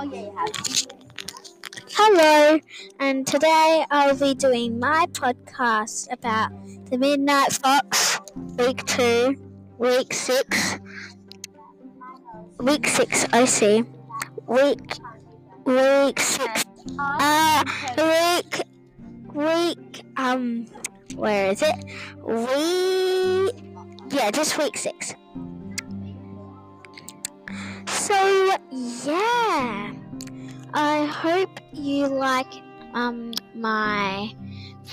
[0.00, 0.86] Oh yeah, you have.
[1.90, 2.58] Hello,
[3.00, 6.50] and today I'll be doing my podcast about
[6.88, 8.18] the Midnight Fox,
[8.56, 9.36] week two,
[9.76, 10.78] week six,
[12.60, 13.26] week six.
[13.34, 13.84] I see,
[14.46, 14.96] week
[15.66, 16.64] week six.
[16.98, 17.62] Uh,
[17.98, 18.62] week
[19.34, 20.64] week um,
[21.14, 21.76] where is it?
[22.22, 23.54] Week
[24.12, 25.14] yeah, just week six.
[28.10, 28.58] So
[29.06, 29.94] yeah.
[30.74, 32.50] I hope you like
[32.92, 34.34] um my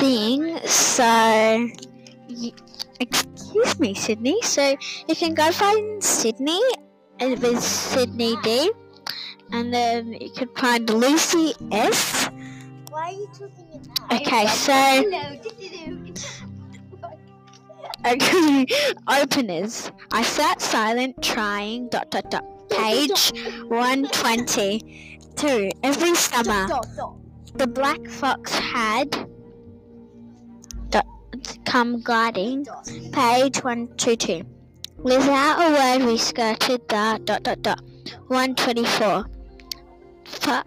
[0.00, 0.56] thing.
[0.64, 2.56] So, y-
[3.00, 4.40] excuse me, Sydney.
[4.40, 4.76] So
[5.08, 6.60] you can go find Sydney
[7.20, 8.72] uh, with Sydney D,
[9.52, 12.32] and then you can find Lucy S.
[12.88, 14.24] Why are you talking in that?
[14.24, 14.72] Okay, so
[18.08, 18.64] okay,
[19.20, 19.92] openers.
[20.10, 22.61] I sat silent, trying dot dot dot.
[22.76, 23.32] Page
[23.68, 25.18] one twenty.
[25.36, 25.70] Two.
[25.82, 26.68] Every summer.
[27.54, 29.28] The black fox had
[31.72, 32.66] come gliding.
[33.12, 34.42] Page 122.
[34.98, 37.80] Without a word, we skirted the dot dot dot.
[38.28, 39.24] 124.
[40.24, 40.62] For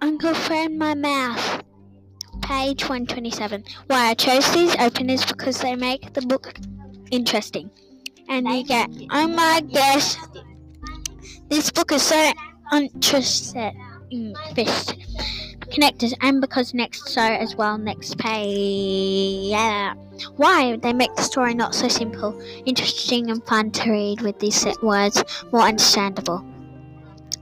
[0.00, 1.62] Uncle Fred My Mouth.
[2.42, 3.64] Page 127.
[3.86, 6.54] Why I chose these openers because they make the book
[7.10, 7.70] interesting.
[8.28, 10.16] And you get, oh my gosh,
[11.48, 12.32] this book is so
[12.72, 13.74] interesting.
[14.54, 14.94] Fist
[15.68, 19.50] connectors and because next so as well next page.
[19.50, 19.94] Yeah.
[20.36, 24.66] Why they make the story not so simple interesting and fun to read with these
[24.82, 26.44] words more understandable.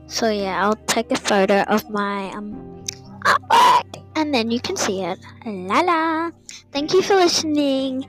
[0.08, 2.84] So yeah i'll take a photo of my um
[3.24, 5.18] artwork and then you can see it.
[5.44, 6.30] La la.
[6.72, 8.06] Thank you for listening.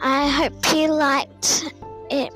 [0.00, 1.72] I hope you liked
[2.10, 2.32] it.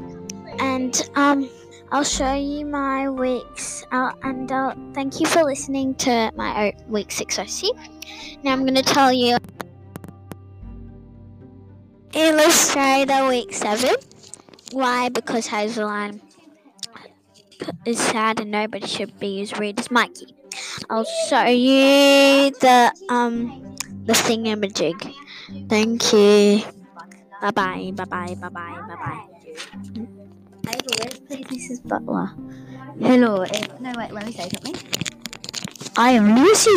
[0.59, 1.49] And um
[1.95, 7.39] I'll show you my weeks, and uh, thank you for listening to my week six
[7.39, 7.71] OC.
[8.43, 9.39] Now I'm going to tell you
[12.13, 13.95] Illustrator week seven.
[14.73, 15.09] Why?
[15.09, 16.21] Because Hazeline
[17.87, 20.35] is sad and nobody should be as rude as Mikey.
[20.91, 25.15] I'll show you the um the thingamajig.
[25.69, 26.65] Thank you.
[27.41, 27.93] Bye bye.
[27.95, 28.35] Bye bye.
[28.35, 28.83] Bye bye.
[28.89, 30.07] Bye bye.
[31.35, 31.89] Where's please Mrs.
[31.89, 32.31] Butler?
[33.01, 33.43] Hello.
[33.43, 34.13] eh, No, wait.
[34.13, 34.77] Let me say something.
[35.97, 36.71] I am Lucy.